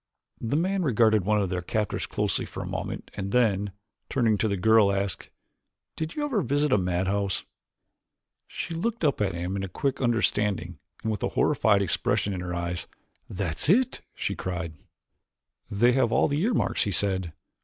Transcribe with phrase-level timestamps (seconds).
[0.39, 3.71] The man regarded one of their captors closely for a moment and then,
[4.09, 5.29] turning to the girl asked,
[5.95, 7.45] "Did you ever visit a madhouse?"
[8.47, 12.55] She looked up at him in quick understanding and with a horrified expression in her
[12.55, 12.87] eyes.
[13.29, 14.73] "That's it!" she cried.
[15.69, 17.33] "They have all the earmarks," he said.